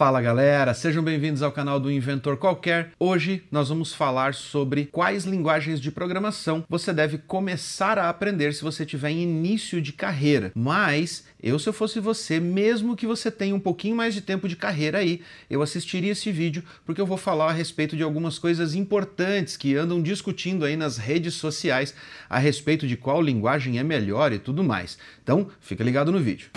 Fala 0.00 0.22
galera, 0.22 0.72
sejam 0.72 1.02
bem-vindos 1.02 1.42
ao 1.42 1.52
canal 1.52 1.78
do 1.78 1.92
Inventor 1.92 2.38
Qualquer. 2.38 2.92
Hoje 2.98 3.42
nós 3.52 3.68
vamos 3.68 3.92
falar 3.92 4.32
sobre 4.32 4.86
quais 4.86 5.26
linguagens 5.26 5.78
de 5.78 5.90
programação 5.90 6.64
você 6.70 6.90
deve 6.90 7.18
começar 7.18 7.98
a 7.98 8.08
aprender 8.08 8.54
se 8.54 8.62
você 8.62 8.86
tiver 8.86 9.10
início 9.10 9.78
de 9.78 9.92
carreira. 9.92 10.52
Mas 10.54 11.26
eu, 11.42 11.58
se 11.58 11.68
eu 11.68 11.74
fosse 11.74 12.00
você, 12.00 12.40
mesmo 12.40 12.96
que 12.96 13.06
você 13.06 13.30
tenha 13.30 13.54
um 13.54 13.60
pouquinho 13.60 13.94
mais 13.94 14.14
de 14.14 14.22
tempo 14.22 14.48
de 14.48 14.56
carreira 14.56 14.96
aí, 14.96 15.20
eu 15.50 15.60
assistiria 15.60 16.12
esse 16.12 16.32
vídeo 16.32 16.64
porque 16.86 17.02
eu 17.02 17.06
vou 17.06 17.18
falar 17.18 17.50
a 17.50 17.52
respeito 17.52 17.94
de 17.94 18.02
algumas 18.02 18.38
coisas 18.38 18.74
importantes 18.74 19.54
que 19.54 19.76
andam 19.76 20.00
discutindo 20.00 20.64
aí 20.64 20.76
nas 20.76 20.96
redes 20.96 21.34
sociais 21.34 21.94
a 22.26 22.38
respeito 22.38 22.86
de 22.86 22.96
qual 22.96 23.20
linguagem 23.20 23.78
é 23.78 23.82
melhor 23.82 24.32
e 24.32 24.38
tudo 24.38 24.64
mais. 24.64 24.96
Então, 25.22 25.48
fica 25.60 25.84
ligado 25.84 26.10
no 26.10 26.18
vídeo. 26.18 26.48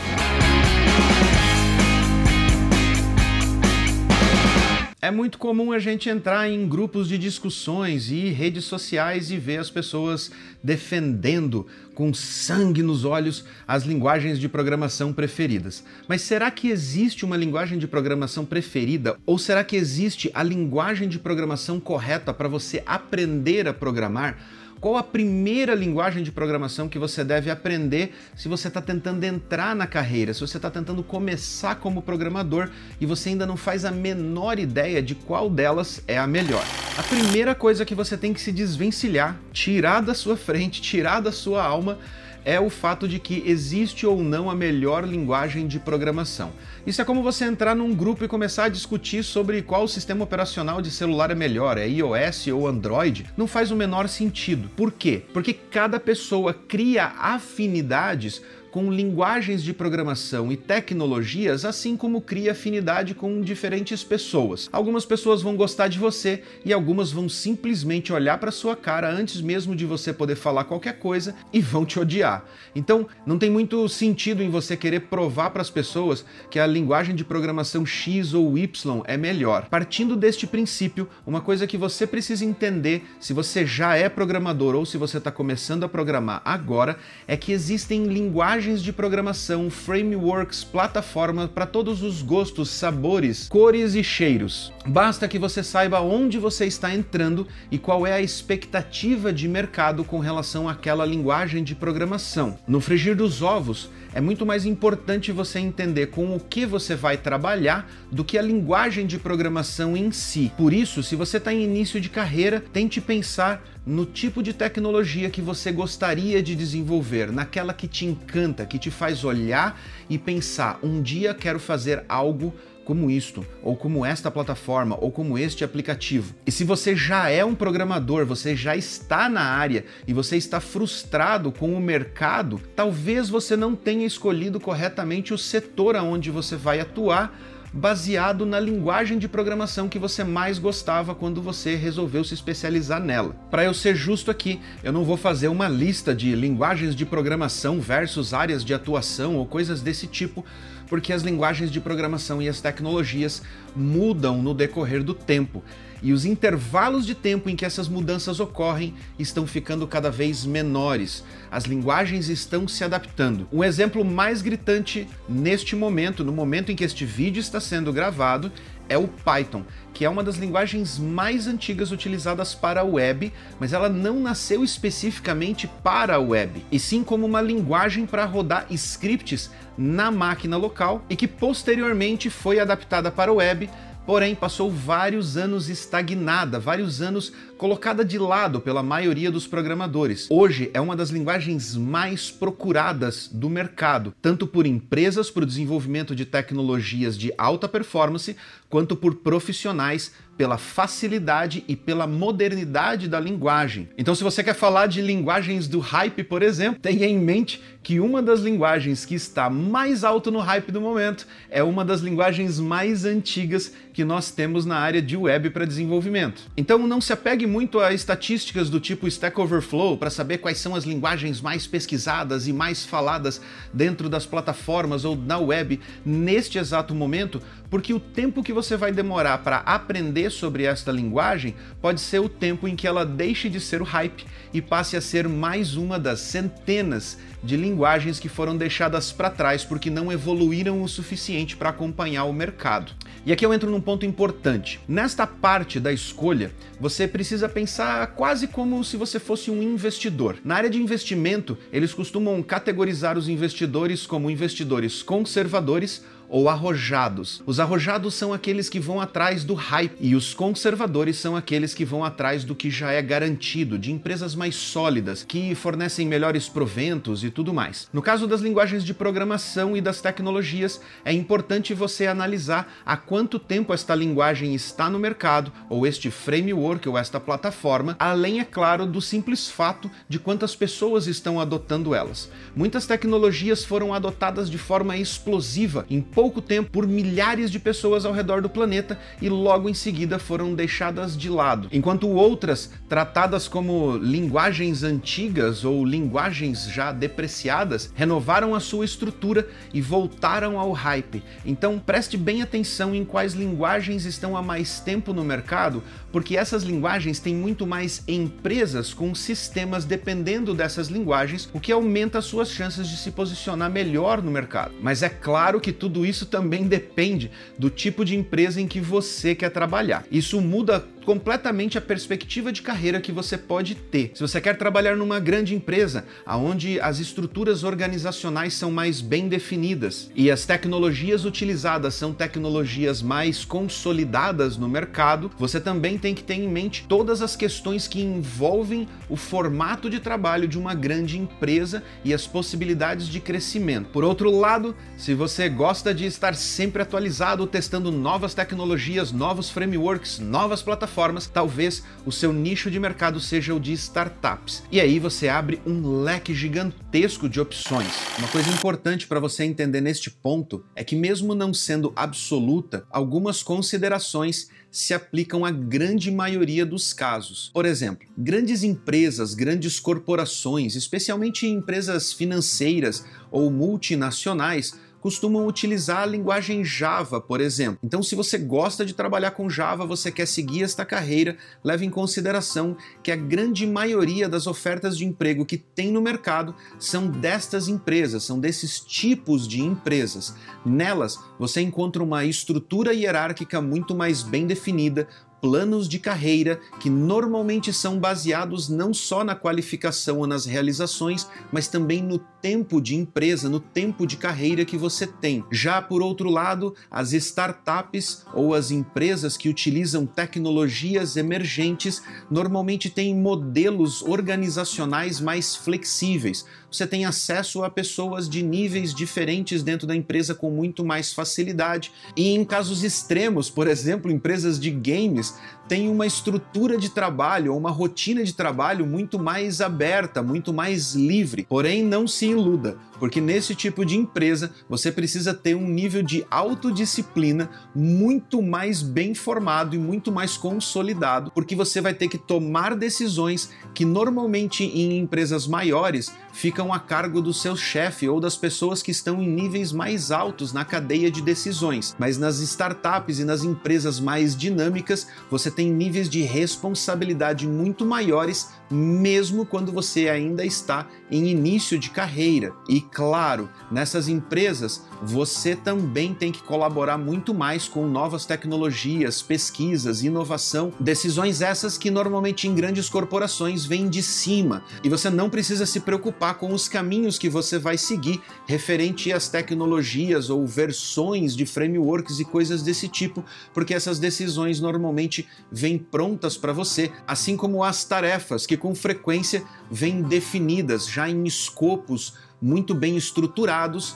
É 5.03 5.11
muito 5.11 5.37
comum 5.37 5.73
a 5.73 5.79
gente 5.79 6.07
entrar 6.07 6.49
em 6.49 6.65
grupos 6.65 7.09
de 7.09 7.17
discussões 7.17 8.09
e 8.09 8.29
redes 8.29 8.63
sociais 8.63 9.31
e 9.31 9.37
ver 9.37 9.57
as 9.57 9.69
pessoas 9.69 10.31
defendendo 10.63 11.67
com 11.93 12.13
sangue 12.13 12.81
nos 12.81 13.03
olhos 13.03 13.43
as 13.67 13.83
linguagens 13.83 14.39
de 14.39 14.47
programação 14.47 15.11
preferidas. 15.11 15.83
Mas 16.07 16.21
será 16.21 16.49
que 16.49 16.69
existe 16.69 17.25
uma 17.25 17.35
linguagem 17.35 17.77
de 17.77 17.85
programação 17.85 18.45
preferida? 18.45 19.17
Ou 19.25 19.37
será 19.37 19.61
que 19.61 19.75
existe 19.75 20.31
a 20.33 20.41
linguagem 20.41 21.09
de 21.09 21.19
programação 21.19 21.81
correta 21.81 22.33
para 22.33 22.47
você 22.47 22.81
aprender 22.85 23.67
a 23.67 23.73
programar? 23.73 24.37
Qual 24.83 24.97
a 24.97 25.01
primeira 25.01 25.73
linguagem 25.73 26.23
de 26.23 26.29
programação 26.29 26.89
que 26.89 26.99
você 26.99 27.23
deve 27.23 27.49
aprender 27.49 28.13
se 28.35 28.49
você 28.49 28.67
está 28.67 28.81
tentando 28.81 29.23
entrar 29.23 29.73
na 29.73 29.87
carreira, 29.87 30.33
se 30.33 30.41
você 30.41 30.57
está 30.57 30.69
tentando 30.69 31.01
começar 31.01 31.75
como 31.75 32.01
programador 32.01 32.69
e 32.99 33.05
você 33.05 33.29
ainda 33.29 33.45
não 33.45 33.55
faz 33.55 33.85
a 33.85 33.91
menor 33.91 34.59
ideia 34.59 35.01
de 35.01 35.15
qual 35.15 35.49
delas 35.49 36.03
é 36.05 36.17
a 36.17 36.27
melhor? 36.27 36.65
A 36.97 37.03
primeira 37.03 37.55
coisa 37.55 37.85
que 37.85 37.95
você 37.95 38.17
tem 38.17 38.33
que 38.33 38.41
se 38.41 38.51
desvencilhar, 38.51 39.39
tirar 39.53 40.01
da 40.01 40.13
sua 40.13 40.35
frente, 40.35 40.81
tirar 40.81 41.21
da 41.21 41.31
sua 41.31 41.63
alma, 41.63 41.97
é 42.45 42.59
o 42.59 42.69
fato 42.69 43.07
de 43.07 43.19
que 43.19 43.43
existe 43.45 44.05
ou 44.05 44.23
não 44.23 44.49
a 44.49 44.55
melhor 44.55 45.07
linguagem 45.07 45.67
de 45.67 45.79
programação. 45.79 46.51
Isso 46.85 47.01
é 47.01 47.05
como 47.05 47.23
você 47.23 47.45
entrar 47.45 47.75
num 47.75 47.93
grupo 47.93 48.23
e 48.23 48.27
começar 48.27 48.65
a 48.65 48.69
discutir 48.69 49.23
sobre 49.23 49.61
qual 49.61 49.87
sistema 49.87 50.23
operacional 50.23 50.81
de 50.81 50.91
celular 50.91 51.31
é 51.31 51.35
melhor, 51.35 51.77
é 51.77 51.87
iOS 51.87 52.47
ou 52.47 52.67
Android. 52.67 53.25
Não 53.37 53.47
faz 53.47 53.71
o 53.71 53.75
menor 53.75 54.07
sentido. 54.07 54.69
Por 54.75 54.91
quê? 54.91 55.23
Porque 55.33 55.53
cada 55.53 55.99
pessoa 55.99 56.53
cria 56.53 57.13
afinidades 57.17 58.41
com 58.73 58.91
linguagens 58.91 59.61
de 59.61 59.71
programação 59.71 60.51
e 60.51 60.57
tecnologias, 60.57 61.63
assim 61.63 61.95
como 61.95 62.19
cria 62.19 62.53
afinidade 62.53 63.13
com 63.13 63.39
diferentes 63.39 64.03
pessoas. 64.03 64.67
Algumas 64.71 65.05
pessoas 65.05 65.43
vão 65.43 65.55
gostar 65.55 65.87
de 65.87 65.99
você 65.99 66.41
e 66.65 66.73
algumas 66.73 67.11
vão 67.11 67.29
simplesmente 67.29 68.11
olhar 68.11 68.39
para 68.39 68.49
sua 68.49 68.75
cara 68.75 69.07
antes 69.13 69.41
mesmo 69.41 69.75
de 69.75 69.85
você 69.85 70.11
poder 70.11 70.33
falar 70.33 70.63
qualquer 70.63 70.97
coisa 70.97 71.35
e 71.53 71.61
vão 71.61 71.85
te 71.85 71.99
odiar. 71.99 72.45
Então, 72.75 73.07
não 73.27 73.37
tem 73.37 73.47
muito 73.47 73.87
sentido 73.87 74.41
em 74.41 74.49
você 74.49 74.75
querer 74.75 75.01
provar 75.01 75.51
para 75.51 75.61
as 75.61 75.69
pessoas 75.69 76.25
que 76.49 76.57
a 76.57 76.65
linguagem 76.65 77.13
de 77.13 77.23
programação 77.23 77.85
X 77.85 78.33
ou 78.33 78.57
Y 78.57 79.03
é 79.05 79.15
melhor. 79.15 79.67
Partindo 79.69 80.15
deste 80.15 80.47
princípio, 80.47 81.07
uma 81.27 81.41
coisa 81.41 81.67
que 81.67 81.77
você 81.77 82.07
precisa 82.07 82.43
entender, 82.43 83.03
se 83.19 83.33
você 83.33 83.67
já 83.67 83.95
é 83.95 84.09
programador 84.09 84.73
ou 84.73 84.83
se 84.83 84.97
você 84.97 85.19
está 85.19 85.31
começando 85.31 85.83
a 85.83 85.89
programar 85.89 86.41
agora, 86.43 86.97
é 87.27 87.37
que 87.37 87.51
existem 87.51 88.05
linguagens 88.05 88.62
linguagens 88.63 88.81
de 88.81 88.93
programação, 88.93 89.69
frameworks, 89.69 90.63
plataforma 90.63 91.49
para 91.49 91.65
todos 91.65 92.01
os 92.01 92.21
gostos, 92.21 92.69
sabores, 92.69 93.49
cores 93.49 93.93
e 93.93 94.01
cheiros. 94.01 94.71
Basta 94.85 95.27
que 95.27 95.37
você 95.37 95.61
saiba 95.61 95.99
onde 95.99 96.39
você 96.39 96.65
está 96.65 96.93
entrando 96.93 97.45
e 97.69 97.77
qual 97.77 98.07
é 98.07 98.13
a 98.13 98.21
expectativa 98.21 99.33
de 99.33 99.49
mercado 99.49 100.05
com 100.05 100.19
relação 100.19 100.69
àquela 100.69 101.05
linguagem 101.05 101.61
de 101.61 101.75
programação. 101.75 102.57
No 102.65 102.79
frigir 102.79 103.17
dos 103.17 103.41
ovos, 103.41 103.89
é 104.13 104.21
muito 104.21 104.45
mais 104.45 104.65
importante 104.65 105.31
você 105.31 105.59
entender 105.59 106.07
com 106.07 106.33
o 106.33 106.39
que 106.39 106.65
você 106.65 106.95
vai 106.95 107.17
trabalhar 107.17 107.89
do 108.11 108.23
que 108.23 108.37
a 108.37 108.41
linguagem 108.41 109.05
de 109.05 109.17
programação 109.17 109.97
em 109.97 110.11
si. 110.11 110.51
Por 110.55 110.71
isso, 110.71 111.03
se 111.03 111.15
você 111.15 111.35
está 111.37 111.51
em 111.51 111.63
início 111.63 111.99
de 111.99 112.09
carreira, 112.09 112.63
tente 112.71 113.01
pensar 113.01 113.61
no 113.85 114.05
tipo 114.05 114.41
de 114.41 114.53
tecnologia 114.53 115.29
que 115.29 115.41
você 115.41 115.71
gostaria 115.71 116.41
de 116.41 116.55
desenvolver, 116.55 117.31
naquela 117.31 117.73
que 117.73 117.87
te 117.87 118.05
encanta, 118.05 118.65
que 118.65 118.79
te 118.79 118.89
faz 118.89 119.23
olhar 119.23 119.79
e 120.09 120.17
pensar: 120.17 120.79
um 120.81 121.01
dia 121.01 121.33
quero 121.33 121.59
fazer 121.59 122.05
algo 122.07 122.53
como 122.85 123.09
isto, 123.09 123.45
ou 123.61 123.75
como 123.75 124.05
esta 124.05 124.29
plataforma, 124.29 124.97
ou 124.99 125.09
como 125.11 125.37
este 125.37 125.63
aplicativo. 125.63 126.35
E 126.45 126.51
se 126.51 126.63
você 126.63 126.95
já 126.95 127.29
é 127.29 127.43
um 127.43 127.55
programador, 127.55 128.25
você 128.25 128.55
já 128.55 128.75
está 128.75 129.29
na 129.29 129.41
área 129.41 129.85
e 130.05 130.13
você 130.13 130.35
está 130.35 130.59
frustrado 130.59 131.51
com 131.51 131.73
o 131.73 131.79
mercado, 131.79 132.59
talvez 132.75 133.29
você 133.29 133.55
não 133.55 133.73
tenha 133.75 134.05
escolhido 134.05 134.59
corretamente 134.59 135.33
o 135.33 135.37
setor 135.37 135.95
aonde 135.95 136.29
você 136.29 136.55
vai 136.55 136.79
atuar 136.79 137.33
baseado 137.73 138.45
na 138.45 138.59
linguagem 138.59 139.17
de 139.17 139.27
programação 139.27 139.89
que 139.89 139.97
você 139.97 140.23
mais 140.23 140.59
gostava 140.59 141.15
quando 141.15 141.41
você 141.41 141.75
resolveu 141.75 142.23
se 142.23 142.35
especializar 142.35 143.01
nela. 143.01 143.35
Para 143.49 143.63
eu 143.63 143.73
ser 143.73 143.95
justo 143.95 144.29
aqui, 144.29 144.61
eu 144.83 144.93
não 144.93 145.03
vou 145.03 145.17
fazer 145.17 145.47
uma 145.47 145.67
lista 145.67 146.13
de 146.13 146.35
linguagens 146.35 146.95
de 146.95 147.03
programação 147.03 147.81
versus 147.81 148.31
áreas 148.31 148.63
de 148.63 148.75
atuação 148.75 149.35
ou 149.35 149.45
coisas 149.47 149.81
desse 149.81 150.05
tipo, 150.05 150.45
porque 150.87 151.11
as 151.11 151.23
linguagens 151.23 151.71
de 151.71 151.81
programação 151.81 152.39
e 152.39 152.47
as 152.47 152.61
tecnologias 152.61 153.41
mudam 153.75 154.39
no 154.43 154.53
decorrer 154.53 155.03
do 155.03 155.15
tempo. 155.15 155.63
E 156.03 156.11
os 156.11 156.25
intervalos 156.25 157.05
de 157.05 157.15
tempo 157.15 157.49
em 157.49 157.55
que 157.55 157.65
essas 157.65 157.87
mudanças 157.87 158.41
ocorrem 158.41 158.93
estão 159.17 159.47
ficando 159.47 159.87
cada 159.87 160.11
vez 160.11 160.45
menores. 160.45 161.23
As 161.49 161.63
linguagens 161.63 162.27
estão 162.27 162.67
se 162.67 162.83
adaptando. 162.83 163.47
Um 163.53 163.63
exemplo 163.63 164.03
mais 164.03 164.41
gritante 164.41 165.07
neste 165.29 165.77
momento, 165.77 166.25
no 166.25 166.33
momento 166.33 166.73
em 166.73 166.75
que 166.75 166.83
este 166.83 167.05
vídeo 167.05 167.39
está 167.39 167.61
sendo 167.61 167.93
gravado, 167.93 168.51
é 168.89 168.97
o 168.97 169.07
Python, 169.07 169.63
que 169.93 170.03
é 170.03 170.09
uma 170.09 170.23
das 170.23 170.35
linguagens 170.35 170.99
mais 170.99 171.47
antigas 171.47 171.91
utilizadas 171.91 172.53
para 172.53 172.81
a 172.81 172.83
web, 172.83 173.31
mas 173.57 173.71
ela 173.71 173.87
não 173.87 174.19
nasceu 174.19 174.61
especificamente 174.61 175.69
para 175.81 176.15
a 176.15 176.19
web, 176.19 176.65
e 176.69 176.77
sim 176.77 177.01
como 177.01 177.25
uma 177.25 177.41
linguagem 177.41 178.05
para 178.05 178.25
rodar 178.25 178.67
scripts 178.69 179.49
na 179.77 180.11
máquina 180.11 180.57
local 180.57 181.03
e 181.09 181.15
que 181.15 181.27
posteriormente 181.27 182.29
foi 182.29 182.59
adaptada 182.59 183.09
para 183.09 183.31
a 183.31 183.33
web 183.33 183.69
porém 184.05 184.35
passou 184.35 184.69
vários 184.69 185.37
anos 185.37 185.69
estagnada, 185.69 186.59
vários 186.59 187.01
anos 187.01 187.31
colocada 187.57 188.03
de 188.03 188.17
lado 188.17 188.59
pela 188.59 188.83
maioria 188.83 189.31
dos 189.31 189.47
programadores. 189.47 190.27
Hoje 190.29 190.69
é 190.73 190.81
uma 190.81 190.95
das 190.95 191.09
linguagens 191.09 191.75
mais 191.75 192.29
procuradas 192.29 193.29
do 193.31 193.49
mercado, 193.49 194.13
tanto 194.21 194.45
por 194.45 194.65
empresas 194.65 195.31
para 195.31 195.43
o 195.43 195.47
desenvolvimento 195.47 196.15
de 196.15 196.25
tecnologias 196.25 197.17
de 197.17 197.33
alta 197.37 197.69
performance, 197.69 198.35
quanto 198.69 198.95
por 198.95 199.15
profissionais 199.15 200.11
pela 200.37 200.57
facilidade 200.57 201.63
e 201.67 201.75
pela 201.75 202.07
modernidade 202.07 203.07
da 203.07 203.19
linguagem. 203.19 203.89
Então, 203.97 204.15
se 204.15 204.23
você 204.23 204.43
quer 204.43 204.55
falar 204.55 204.87
de 204.87 205.01
linguagens 205.01 205.67
do 205.67 205.79
hype, 205.79 206.23
por 206.23 206.41
exemplo, 206.41 206.79
tenha 206.81 207.07
em 207.07 207.19
mente 207.19 207.61
que 207.83 207.99
uma 207.99 208.21
das 208.21 208.39
linguagens 208.39 209.05
que 209.05 209.13
está 209.13 209.49
mais 209.49 210.03
alto 210.03 210.31
no 210.31 210.39
hype 210.39 210.71
do 210.71 210.79
momento 210.79 211.27
é 211.49 211.61
uma 211.61 211.83
das 211.83 211.99
linguagens 211.99 212.59
mais 212.59 213.03
antigas 213.03 213.73
que 213.93 214.05
nós 214.05 214.31
temos 214.31 214.65
na 214.65 214.77
área 214.77 215.01
de 215.01 215.15
web 215.17 215.49
para 215.49 215.65
desenvolvimento. 215.65 216.43
Então, 216.57 216.79
não 216.87 217.01
se 217.01 217.13
apegue 217.13 217.45
muito 217.45 217.79
a 217.79 217.93
estatísticas 217.93 218.69
do 218.69 218.79
tipo 218.79 219.07
Stack 219.07 219.39
Overflow 219.39 219.97
para 219.97 220.09
saber 220.09 220.39
quais 220.39 220.57
são 220.57 220.75
as 220.75 220.85
linguagens 220.85 221.41
mais 221.41 221.67
pesquisadas 221.67 222.47
e 222.47 222.53
mais 222.53 222.85
faladas 222.85 223.41
dentro 223.73 224.09
das 224.09 224.25
plataformas 224.25 225.05
ou 225.05 225.15
na 225.15 225.37
web 225.37 225.79
neste 226.05 226.57
exato 226.57 226.95
momento, 226.95 227.41
porque 227.73 227.91
o 227.91 227.99
tempo 227.99 228.43
que 228.43 228.53
você 228.53 228.77
vai 228.77 228.91
demorar 228.91 229.39
para 229.39 229.57
aprender 229.57 230.29
sobre 230.29 230.63
esta 230.63 230.91
linguagem 230.91 231.55
pode 231.81 232.01
ser 232.01 232.19
o 232.19 232.29
tempo 232.29 232.67
em 232.67 232.75
que 232.75 232.85
ela 232.85 233.03
deixe 233.03 233.49
de 233.49 233.59
ser 233.59 233.81
o 233.81 233.83
hype 233.83 234.27
e 234.53 234.61
passe 234.61 234.95
a 234.95 235.01
ser 235.01 235.27
mais 235.27 235.75
uma 235.75 235.97
das 235.97 236.19
centenas 236.19 237.17
de 237.43 237.57
linguagens 237.57 238.19
que 238.19 238.29
foram 238.29 238.55
deixadas 238.55 239.11
para 239.11 239.31
trás 239.31 239.65
porque 239.65 239.89
não 239.89 240.11
evoluíram 240.11 240.83
o 240.83 240.87
suficiente 240.87 241.57
para 241.57 241.69
acompanhar 241.69 242.25
o 242.25 242.31
mercado. 242.31 242.91
E 243.25 243.33
aqui 243.33 243.45
eu 243.45 243.53
entro 243.53 243.71
num 243.71 243.81
ponto 243.81 244.05
importante. 244.05 244.79
Nesta 244.87 245.25
parte 245.25 245.79
da 245.79 245.91
escolha, 245.91 246.51
você 246.79 247.07
precisa 247.07 247.49
pensar 247.49 248.05
quase 248.07 248.47
como 248.47 248.83
se 248.83 248.97
você 248.97 249.19
fosse 249.19 249.49
um 249.49 249.63
investidor. 249.63 250.37
Na 250.43 250.55
área 250.55 250.69
de 250.69 250.77
investimento, 250.77 251.57
eles 251.71 251.93
costumam 251.93 252.43
categorizar 252.43 253.17
os 253.17 253.27
investidores 253.27 254.05
como 254.05 254.29
investidores 254.29 255.01
conservadores 255.01 256.03
ou 256.33 256.49
arrojados. 256.49 257.43
Os 257.45 257.59
arrojados 257.59 258.15
são 258.15 258.33
aqueles 258.33 258.67
que 258.67 258.79
vão 258.79 258.99
atrás 258.99 259.43
do 259.43 259.53
hype 259.53 259.95
e 259.99 260.15
os 260.15 260.33
conservadores 260.33 261.15
são 261.17 261.35
aqueles 261.35 261.75
que 261.75 261.85
vão 261.85 262.03
atrás 262.03 262.43
do 262.43 262.55
que 262.55 262.71
já 262.71 262.91
é 262.91 263.03
garantido, 263.03 263.77
de 263.77 263.91
empresas 263.91 264.33
mais 264.33 264.55
sólidas, 264.55 265.23
que 265.23 265.53
fornecem 265.53 266.07
melhores 266.07 266.49
proventos 266.49 267.23
e 267.23 267.29
tudo 267.29 267.53
mais. 267.53 267.87
No 267.93 268.01
caso 268.01 268.25
das 268.25 268.41
linguagens 268.41 268.83
de 268.83 268.95
programação 268.95 269.77
e 269.77 269.81
das 269.81 270.01
tecnologias, 270.01 270.81
é 271.05 271.13
importante 271.13 271.71
você 271.71 272.07
analisar 272.07 272.67
há 272.83 272.97
quanto 272.97 273.37
tempo 273.37 273.71
esta 273.71 273.93
linguagem 273.93 274.55
está 274.55 274.89
no 274.89 274.97
mercado, 274.97 275.53
ou 275.69 275.85
este 275.85 276.09
framework 276.09 276.89
ou 276.89 276.97
esta 276.97 277.19
plataforma, 277.19 277.95
além, 277.99 278.39
é 278.39 278.43
claro, 278.43 278.87
do 278.87 278.99
simples 278.99 279.47
fato 279.47 279.87
de 280.09 280.17
quantas 280.17 280.55
pessoas 280.55 281.05
estão 281.05 281.39
adotando 281.39 281.93
elas. 281.93 282.27
Muitas 282.55 282.87
tecnologias 282.87 283.63
foram 283.63 283.93
adotadas 283.93 284.49
de 284.49 284.57
forma 284.57 284.97
explosiva 284.97 285.85
em 285.91 286.01
pouco 286.01 286.22
tempo 286.41 286.71
por 286.71 286.87
milhares 286.87 287.49
de 287.49 287.59
pessoas 287.59 288.05
ao 288.05 288.13
redor 288.13 288.41
do 288.41 288.49
planeta 288.49 288.99
e 289.21 289.29
logo 289.29 289.69
em 289.69 289.73
seguida 289.73 290.19
foram 290.19 290.53
deixadas 290.53 291.17
de 291.17 291.29
lado, 291.29 291.67
enquanto 291.71 292.09
outras, 292.09 292.71
tratadas 292.87 293.47
como 293.47 293.97
linguagens 293.97 294.83
antigas 294.83 295.63
ou 295.63 295.85
linguagens 295.85 296.65
já 296.65 296.91
depreciadas, 296.91 297.91
renovaram 297.95 298.53
a 298.53 298.59
sua 298.59 298.85
estrutura 298.85 299.47
e 299.73 299.81
voltaram 299.81 300.59
ao 300.59 300.71
hype. 300.71 301.23
Então 301.45 301.79
preste 301.79 302.17
bem 302.17 302.41
atenção 302.41 302.93
em 302.93 303.03
quais 303.03 303.33
linguagens 303.33 304.05
estão 304.05 304.37
há 304.37 304.41
mais 304.41 304.79
tempo 304.79 305.13
no 305.13 305.23
mercado, 305.23 305.83
porque 306.11 306.37
essas 306.37 306.63
linguagens 306.63 307.19
têm 307.19 307.35
muito 307.35 307.65
mais 307.65 308.03
empresas 308.07 308.93
com 308.93 309.15
sistemas 309.15 309.85
dependendo 309.85 310.53
dessas 310.53 310.87
linguagens, 310.87 311.49
o 311.53 311.59
que 311.59 311.71
aumenta 311.71 312.19
as 312.19 312.25
suas 312.25 312.49
chances 312.49 312.87
de 312.87 312.97
se 312.97 313.11
posicionar 313.11 313.69
melhor 313.69 314.21
no 314.21 314.31
mercado. 314.31 314.73
Mas 314.81 315.01
é 315.01 315.09
claro 315.09 315.59
que 315.59 315.71
tudo 315.71 316.05
isso 316.05 316.12
também 316.25 316.67
depende 316.67 317.31
do 317.57 317.69
tipo 317.69 318.05
de 318.05 318.15
empresa 318.15 318.61
em 318.61 318.67
que 318.67 318.79
você 318.79 319.33
quer 319.33 319.49
trabalhar. 319.49 320.05
Isso 320.11 320.39
muda 320.39 320.85
completamente 321.03 321.77
a 321.77 321.81
perspectiva 321.81 322.51
de 322.51 322.61
carreira 322.61 323.01
que 323.01 323.11
você 323.11 323.37
pode 323.37 323.75
ter. 323.75 324.11
Se 324.15 324.21
você 324.21 324.39
quer 324.39 324.57
trabalhar 324.57 324.95
numa 324.95 325.19
grande 325.19 325.53
empresa, 325.53 326.05
onde 326.25 326.79
as 326.79 326.99
estruturas 326.99 327.63
organizacionais 327.63 328.53
são 328.53 328.71
mais 328.71 329.01
bem 329.01 329.27
definidas 329.27 330.09
e 330.15 330.31
as 330.31 330.45
tecnologias 330.45 331.25
utilizadas 331.25 331.93
são 331.93 332.13
tecnologias 332.13 333.01
mais 333.01 333.43
consolidadas 333.43 334.57
no 334.57 334.69
mercado, 334.69 335.29
você 335.37 335.59
também 335.59 335.97
tem 335.97 336.15
que 336.15 336.23
ter 336.23 336.35
em 336.35 336.47
mente 336.47 336.85
todas 336.87 337.21
as 337.21 337.35
questões 337.35 337.87
que 337.87 338.01
envolvem 338.01 338.87
o 339.09 339.15
formato 339.15 339.89
de 339.89 339.99
trabalho 339.99 340.47
de 340.47 340.57
uma 340.57 340.73
grande 340.73 341.17
empresa 341.17 341.83
e 342.03 342.13
as 342.13 342.25
possibilidades 342.25 343.07
de 343.07 343.19
crescimento. 343.19 343.89
Por 343.89 344.03
outro 344.03 344.31
lado, 344.31 344.75
se 344.97 345.13
você 345.13 345.49
gosta 345.49 345.93
de 345.93 346.05
estar 346.05 346.35
sempre 346.35 346.81
atualizado, 346.81 347.45
testando 347.45 347.91
novas 347.91 348.33
tecnologias, 348.33 349.11
novos 349.11 349.49
frameworks, 349.49 350.19
novas 350.19 350.61
plataformas, 350.61 350.92
plataformas, 350.93 351.27
talvez 351.27 351.83
o 352.05 352.11
seu 352.11 352.31
nicho 352.31 352.69
de 352.69 352.79
mercado 352.79 353.19
seja 353.19 353.53
o 353.53 353.59
de 353.59 353.73
startups. 353.73 354.63
E 354.71 354.79
aí 354.79 354.99
você 354.99 355.27
abre 355.27 355.59
um 355.65 356.01
leque 356.03 356.33
gigantesco 356.33 357.27
de 357.27 357.41
opções. 357.41 357.91
Uma 358.19 358.27
coisa 358.27 358.49
importante 358.49 359.07
para 359.07 359.19
você 359.19 359.43
entender 359.43 359.81
neste 359.81 360.11
ponto 360.11 360.63
é 360.75 360.83
que, 360.83 360.95
mesmo 360.95 361.33
não 361.33 361.53
sendo 361.53 361.91
absoluta, 361.95 362.85
algumas 362.91 363.41
considerações 363.41 364.49
se 364.71 364.93
aplicam 364.93 365.45
à 365.45 365.51
grande 365.51 366.09
maioria 366.11 366.65
dos 366.65 366.93
casos. 366.93 367.51
Por 367.53 367.65
exemplo, 367.65 368.07
grandes 368.17 368.63
empresas, 368.63 369.33
grandes 369.33 369.79
corporações, 369.79 370.75
especialmente 370.75 371.47
empresas 371.47 372.13
financeiras 372.13 373.05
ou 373.31 373.51
multinacionais, 373.51 374.73
costumam 375.03 375.45
utilizar 375.45 376.03
a 376.03 376.05
linguagem 376.05 376.63
Java, 376.63 377.19
por 377.19 377.41
exemplo. 377.41 377.77
Então, 377.83 378.01
se 378.01 378.15
você 378.15 378.37
gosta 378.37 378.85
de 378.85 378.93
trabalhar 378.93 379.31
com 379.31 379.49
Java, 379.49 379.85
você 379.85 380.09
quer 380.09 380.25
seguir 380.25 380.63
esta 380.63 380.85
carreira, 380.85 381.35
leve 381.61 381.85
em 381.85 381.89
consideração 381.89 382.77
que 383.03 383.11
a 383.11 383.15
grande 383.17 383.67
maioria 383.67 384.29
das 384.29 384.47
ofertas 384.47 384.97
de 384.97 385.03
emprego 385.03 385.45
que 385.45 385.57
tem 385.57 385.91
no 385.91 386.01
mercado 386.01 386.55
são 386.79 387.07
destas 387.07 387.67
empresas, 387.67 388.23
são 388.23 388.39
desses 388.39 388.79
tipos 388.79 389.45
de 389.45 389.59
empresas. 389.59 390.35
Nelas, 390.65 391.19
você 391.37 391.59
encontra 391.59 392.01
uma 392.01 392.23
estrutura 392.23 392.93
hierárquica 392.93 393.59
muito 393.59 393.93
mais 393.93 394.23
bem 394.23 394.47
definida, 394.47 395.05
planos 395.41 395.89
de 395.89 395.99
carreira 395.99 396.61
que 396.79 396.89
normalmente 396.89 397.73
são 397.73 397.99
baseados 397.99 398.69
não 398.69 398.93
só 398.93 399.25
na 399.25 399.35
qualificação 399.35 400.19
ou 400.19 400.27
nas 400.27 400.45
realizações, 400.45 401.27
mas 401.51 401.67
também 401.67 402.01
no 402.01 402.25
tempo 402.43 402.81
de 402.81 402.93
empresa, 402.93 403.47
no 403.47 403.61
tempo 403.61 404.05
de 404.05 404.17
carreira 404.17 404.65
que 404.65 404.75
você 404.75 405.07
tem. 405.07 405.45
Já 405.49 405.81
por 405.81 406.01
outro 406.01 406.29
lado, 406.29 406.75
as 406.91 407.13
startups 407.13 408.25
ou 408.33 408.53
as 408.53 408.69
empresas 408.69 409.37
que 409.37 409.47
utilizam 409.47 410.05
tecnologias 410.05 411.15
emergentes 411.15 412.03
normalmente 412.29 412.89
têm 412.89 413.15
modelos 413.15 414.01
organizacionais 414.01 415.21
mais 415.21 415.55
flexíveis. 415.55 416.45
Você 416.69 416.85
tem 416.85 417.05
acesso 417.05 417.63
a 417.63 417.69
pessoas 417.69 418.27
de 418.27 418.43
níveis 418.43 418.93
diferentes 418.93 419.63
dentro 419.63 419.87
da 419.87 419.95
empresa 419.95 420.35
com 420.35 420.49
muito 420.49 420.83
mais 420.83 421.13
facilidade. 421.13 421.93
E 422.17 422.33
em 422.33 422.43
casos 422.43 422.83
extremos, 422.83 423.49
por 423.49 423.67
exemplo, 423.67 424.11
empresas 424.11 424.59
de 424.59 424.69
games 424.69 425.35
tem 425.73 425.89
uma 425.89 426.05
estrutura 426.05 426.77
de 426.77 426.87
trabalho, 426.87 427.57
uma 427.57 427.71
rotina 427.71 428.23
de 428.23 428.31
trabalho 428.31 428.85
muito 428.85 429.17
mais 429.17 429.59
aberta, 429.59 430.21
muito 430.21 430.53
mais 430.53 430.93
livre. 430.93 431.47
Porém, 431.49 431.81
não 431.81 432.07
se 432.07 432.27
iluda, 432.27 432.77
porque 432.99 433.19
nesse 433.19 433.55
tipo 433.55 433.83
de 433.83 433.97
empresa 433.97 434.51
você 434.69 434.91
precisa 434.91 435.33
ter 435.33 435.55
um 435.55 435.67
nível 435.67 436.03
de 436.03 436.23
autodisciplina 436.29 437.49
muito 437.73 438.39
mais 438.39 438.83
bem 438.83 439.15
formado 439.15 439.75
e 439.75 439.79
muito 439.79 440.11
mais 440.11 440.37
consolidado, 440.37 441.31
porque 441.31 441.55
você 441.55 441.81
vai 441.81 441.95
ter 441.95 442.07
que 442.07 442.19
tomar 442.19 442.75
decisões 442.75 443.49
que 443.73 443.83
normalmente 443.83 444.63
em 444.63 444.99
empresas 444.99 445.47
maiores 445.47 446.13
ficam 446.33 446.73
a 446.73 446.79
cargo 446.79 447.21
do 447.21 447.33
seu 447.33 447.55
chefe 447.55 448.09
ou 448.09 448.19
das 448.19 448.35
pessoas 448.35 448.81
que 448.81 448.91
estão 448.91 449.21
em 449.21 449.29
níveis 449.29 449.71
mais 449.71 450.11
altos 450.11 450.51
na 450.51 450.65
cadeia 450.65 451.09
de 451.09 451.21
decisões. 451.21 451.95
Mas 451.97 452.17
nas 452.17 452.39
startups 452.39 453.19
e 453.19 453.23
nas 453.23 453.43
empresas 453.43 453.99
mais 453.99 454.35
dinâmicas, 454.35 455.07
você 455.29 455.49
tem 455.49 455.71
níveis 455.71 456.09
de 456.09 456.21
responsabilidade 456.23 457.47
muito 457.47 457.85
maiores, 457.85 458.49
mesmo 458.69 459.45
quando 459.45 459.71
você 459.71 460.09
ainda 460.09 460.43
está 460.43 460.87
em 461.11 461.27
início 461.27 461.77
de 461.77 461.91
carreira. 461.91 462.53
E 462.67 462.81
claro, 462.81 463.49
nessas 463.71 464.07
empresas 464.07 464.81
você 465.01 465.55
também 465.55 466.13
tem 466.13 466.31
que 466.31 466.41
colaborar 466.41 466.97
muito 466.97 467.33
mais 467.33 467.67
com 467.67 467.85
novas 467.87 468.25
tecnologias, 468.25 469.21
pesquisas, 469.21 470.03
inovação, 470.03 470.73
decisões 470.79 471.41
essas 471.41 471.77
que 471.77 471.91
normalmente 471.91 472.47
em 472.47 472.55
grandes 472.55 472.89
corporações 472.89 473.65
vêm 473.65 473.87
de 473.87 474.01
cima. 474.01 474.63
E 474.83 474.89
você 474.89 475.09
não 475.09 475.29
precisa 475.29 475.65
se 475.65 475.79
preocupar 475.79 476.22
com 476.31 476.53
os 476.53 476.67
caminhos 476.67 477.17
que 477.17 477.27
você 477.27 477.57
vai 477.57 477.75
seguir 477.75 478.21
referente 478.45 479.11
às 479.11 479.27
tecnologias 479.27 480.29
ou 480.29 480.45
versões 480.45 481.35
de 481.35 481.43
frameworks 481.43 482.19
e 482.19 482.25
coisas 482.25 482.61
desse 482.61 482.87
tipo, 482.87 483.25
porque 483.51 483.73
essas 483.73 483.97
decisões 483.97 484.59
normalmente 484.59 485.27
vêm 485.51 485.79
prontas 485.79 486.37
para 486.37 486.53
você, 486.53 486.91
assim 487.07 487.35
como 487.35 487.63
as 487.63 487.83
tarefas 487.83 488.45
que 488.45 488.55
com 488.55 488.75
frequência 488.75 489.43
vêm 489.71 490.03
definidas 490.03 490.87
já 490.87 491.09
em 491.09 491.23
escopos 491.23 492.13
muito 492.39 492.75
bem 492.75 492.95
estruturados 492.95 493.95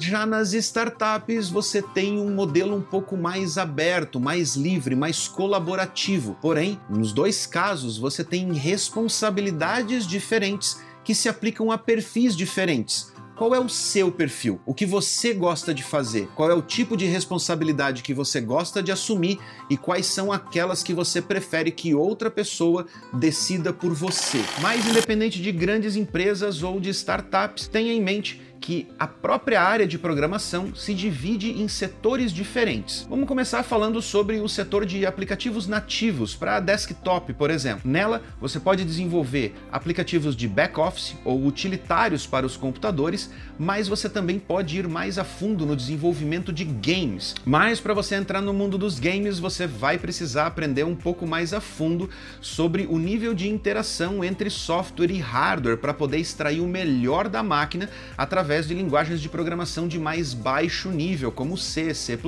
já 0.00 0.26
nas 0.26 0.52
startups 0.52 1.48
você 1.48 1.80
tem 1.80 2.18
um 2.18 2.34
modelo 2.34 2.76
um 2.76 2.82
pouco 2.82 3.16
mais 3.16 3.56
aberto, 3.56 4.18
mais 4.18 4.56
livre, 4.56 4.96
mais 4.96 5.28
colaborativo. 5.28 6.36
Porém, 6.40 6.80
nos 6.90 7.12
dois 7.12 7.46
casos 7.46 7.96
você 7.96 8.24
tem 8.24 8.52
responsabilidades 8.52 10.06
diferentes 10.06 10.80
que 11.08 11.14
se 11.14 11.26
aplicam 11.26 11.72
a 11.72 11.78
perfis 11.78 12.36
diferentes. 12.36 13.10
Qual 13.34 13.54
é 13.54 13.58
o 13.58 13.66
seu 13.66 14.12
perfil? 14.12 14.60
O 14.66 14.74
que 14.74 14.84
você 14.84 15.32
gosta 15.32 15.72
de 15.72 15.82
fazer? 15.82 16.28
Qual 16.34 16.50
é 16.50 16.54
o 16.54 16.60
tipo 16.60 16.98
de 16.98 17.06
responsabilidade 17.06 18.02
que 18.02 18.12
você 18.12 18.42
gosta 18.42 18.82
de 18.82 18.92
assumir 18.92 19.38
e 19.70 19.76
quais 19.78 20.04
são 20.04 20.30
aquelas 20.30 20.82
que 20.82 20.92
você 20.92 21.22
prefere 21.22 21.70
que 21.70 21.94
outra 21.94 22.30
pessoa 22.30 22.86
decida 23.10 23.72
por 23.72 23.94
você? 23.94 24.44
Mas 24.60 24.86
independente 24.86 25.40
de 25.40 25.50
grandes 25.50 25.96
empresas 25.96 26.62
ou 26.62 26.78
de 26.78 26.90
startups, 26.90 27.68
tenha 27.68 27.94
em 27.94 28.02
mente 28.02 28.42
que 28.68 28.86
a 28.98 29.06
própria 29.06 29.62
área 29.62 29.86
de 29.86 29.98
programação 29.98 30.74
se 30.74 30.92
divide 30.92 31.52
em 31.52 31.66
setores 31.68 32.30
diferentes. 32.30 33.06
Vamos 33.08 33.26
começar 33.26 33.62
falando 33.62 34.02
sobre 34.02 34.40
o 34.40 34.46
setor 34.46 34.84
de 34.84 35.06
aplicativos 35.06 35.66
nativos 35.66 36.36
para 36.36 36.60
desktop, 36.60 37.32
por 37.32 37.48
exemplo. 37.48 37.90
Nela, 37.90 38.20
você 38.38 38.60
pode 38.60 38.84
desenvolver 38.84 39.54
aplicativos 39.72 40.36
de 40.36 40.46
back-office 40.46 41.16
ou 41.24 41.46
utilitários 41.46 42.26
para 42.26 42.44
os 42.44 42.58
computadores, 42.58 43.30
mas 43.58 43.88
você 43.88 44.06
também 44.06 44.38
pode 44.38 44.78
ir 44.78 44.86
mais 44.86 45.16
a 45.18 45.24
fundo 45.24 45.64
no 45.64 45.74
desenvolvimento 45.74 46.52
de 46.52 46.64
games. 46.64 47.34
Mas 47.46 47.80
para 47.80 47.94
você 47.94 48.16
entrar 48.16 48.42
no 48.42 48.52
mundo 48.52 48.76
dos 48.76 49.00
games, 49.00 49.38
você 49.38 49.66
vai 49.66 49.96
precisar 49.96 50.46
aprender 50.46 50.84
um 50.84 50.94
pouco 50.94 51.26
mais 51.26 51.54
a 51.54 51.60
fundo 51.62 52.10
sobre 52.38 52.84
o 52.84 52.98
nível 52.98 53.32
de 53.32 53.48
interação 53.48 54.22
entre 54.22 54.50
software 54.50 55.10
e 55.10 55.20
hardware 55.20 55.78
para 55.78 55.94
poder 55.94 56.18
extrair 56.18 56.60
o 56.60 56.68
melhor 56.68 57.30
da 57.30 57.42
máquina 57.42 57.88
através 58.18 58.57
através 58.58 58.66
de 58.66 58.74
linguagens 58.74 59.20
de 59.20 59.28
programação 59.28 59.86
de 59.86 59.98
mais 59.98 60.34
baixo 60.34 60.88
nível, 60.90 61.30
como 61.30 61.56
C, 61.56 61.94
C++, 61.94 62.18